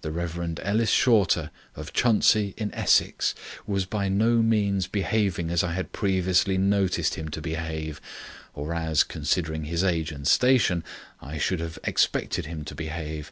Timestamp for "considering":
9.04-9.66